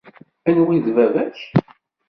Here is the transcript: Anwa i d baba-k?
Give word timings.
Anwa 0.49 0.71
i 0.77 0.79
d 0.85 0.87
baba-k? 0.95 1.37